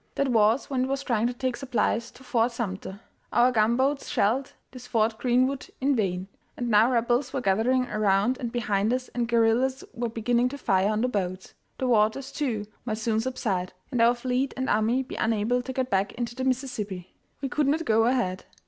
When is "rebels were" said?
6.91-7.39